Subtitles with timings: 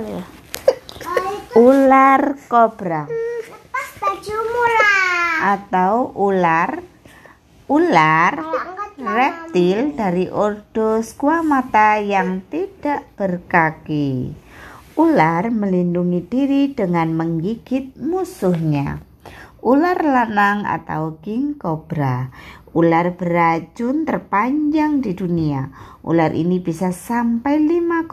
[0.00, 0.24] ya.
[1.54, 5.54] Ular kobra Lepas bajumu lah.
[5.54, 6.82] atau ular
[7.68, 8.32] ular
[8.98, 14.32] reptil dari ordo Squamata yang tidak berkaki.
[14.94, 19.13] Ular melindungi diri dengan menggigit musuhnya.
[19.64, 22.28] Ular lanang atau king cobra.
[22.76, 25.72] Ular beracun terpanjang di dunia.
[26.04, 28.12] Ular ini bisa sampai 5,5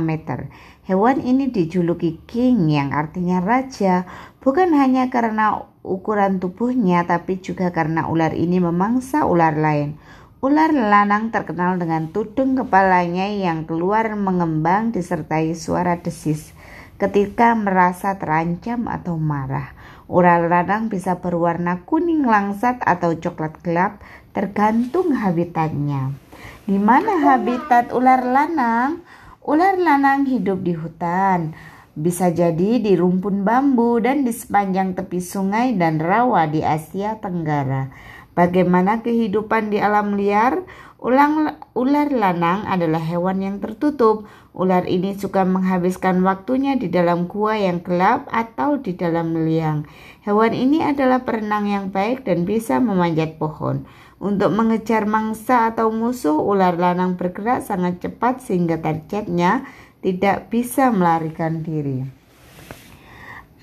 [0.00, 0.48] meter.
[0.88, 4.08] Hewan ini dijuluki king yang artinya raja,
[4.40, 10.00] bukan hanya karena ukuran tubuhnya tapi juga karena ular ini memangsa ular lain.
[10.40, 16.56] Ular lanang terkenal dengan tudung kepalanya yang keluar mengembang disertai suara desis
[16.96, 19.76] ketika merasa terancam atau marah.
[20.06, 23.98] Ular lanang bisa berwarna kuning langsat atau coklat gelap
[24.30, 26.14] tergantung habitatnya.
[26.62, 29.02] Di mana habitat ular lanang?
[29.42, 31.54] Ular lanang hidup di hutan,
[31.94, 37.90] bisa jadi di rumpun bambu dan di sepanjang tepi sungai dan rawa di Asia Tenggara.
[38.36, 40.68] Bagaimana kehidupan di alam liar?
[41.00, 44.28] Ulang, ular lanang adalah hewan yang tertutup.
[44.52, 49.88] Ular ini suka menghabiskan waktunya di dalam gua yang gelap atau di dalam liang.
[50.20, 53.88] Hewan ini adalah perenang yang baik dan bisa memanjat pohon.
[54.20, 59.64] Untuk mengejar mangsa atau musuh, ular lanang bergerak sangat cepat sehingga targetnya
[60.04, 62.25] tidak bisa melarikan diri.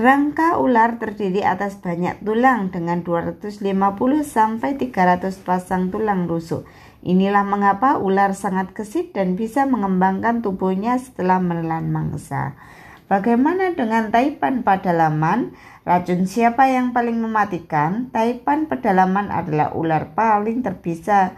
[0.00, 3.60] Rangka ular terdiri atas banyak tulang dengan 250
[4.24, 6.64] sampai 300 pasang tulang rusuk.
[7.04, 12.56] Inilah mengapa ular sangat gesit dan bisa mengembangkan tubuhnya setelah menelan mangsa.
[13.04, 15.52] Bagaimana dengan taipan pedalaman?
[15.84, 18.08] Racun siapa yang paling mematikan?
[18.16, 21.36] Taipan pedalaman adalah ular paling terbisa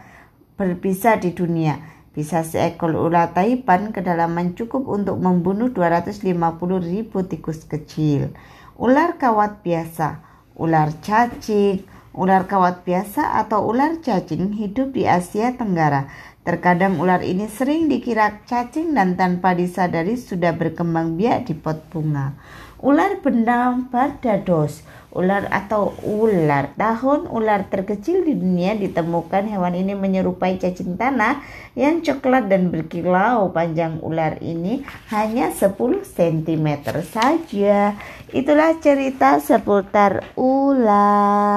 [0.55, 1.94] berbisa di dunia.
[2.15, 6.23] Bisa seekor ular taipan kedalaman cukup untuk membunuh 250
[6.79, 8.31] ribu tikus kecil.
[8.79, 10.23] Ular kawat biasa,
[10.55, 11.83] ular cacing,
[12.15, 16.07] ular kawat biasa atau ular cacing hidup di Asia Tenggara.
[16.47, 22.39] Terkadang ular ini sering dikira cacing dan tanpa disadari sudah berkembang biak di pot bunga.
[22.85, 30.61] Ular benang bardados, ular atau ular tahun ular terkecil di dunia ditemukan hewan ini menyerupai
[30.61, 31.41] cacing tanah
[31.73, 33.49] yang coklat dan berkilau.
[33.57, 35.73] Panjang ular ini hanya 10
[36.05, 36.69] cm
[37.09, 37.97] saja.
[38.29, 41.54] Itulah cerita seputar ular.